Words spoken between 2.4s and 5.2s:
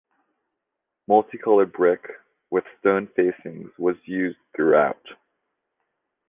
with stone facings was used throughout.